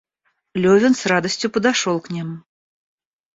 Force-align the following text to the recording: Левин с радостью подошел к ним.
Левин 0.55 0.95
с 0.95 1.05
радостью 1.05 1.51
подошел 1.51 1.99
к 2.01 2.09
ним. 2.09 2.43